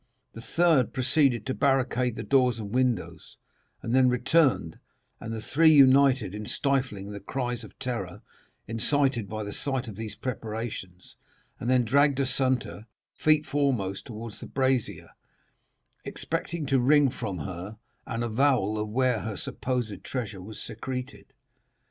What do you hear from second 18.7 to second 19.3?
of where